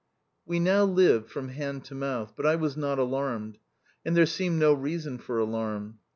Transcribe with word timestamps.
We 0.47 0.59
now 0.59 0.83
lived 0.83 1.29
from 1.29 1.49
hand 1.49 1.85
to 1.85 1.93
mouth, 1.93 2.33
but 2.35 2.43
I 2.47 2.55
was 2.55 2.75
not 2.75 2.97
alarmed; 2.97 3.59
and 4.03 4.17
there 4.17 4.25
seemed 4.25 4.57
no 4.57 4.73
reason 4.73 5.19
for 5.19 5.37
alarm. 5.37 5.99